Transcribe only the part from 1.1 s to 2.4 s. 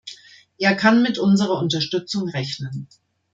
unserer Unterstützung